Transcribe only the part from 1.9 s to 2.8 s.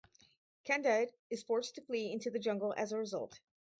into the jungle